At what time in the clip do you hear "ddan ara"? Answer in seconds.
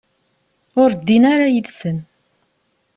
0.93-1.47